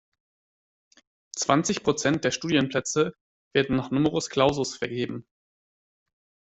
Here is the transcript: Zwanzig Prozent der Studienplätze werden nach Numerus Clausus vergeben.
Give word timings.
Zwanzig 1.35 1.83
Prozent 1.83 2.23
der 2.23 2.31
Studienplätze 2.31 3.13
werden 3.53 3.75
nach 3.75 3.91
Numerus 3.91 4.31
Clausus 4.31 4.75
vergeben. 4.75 5.27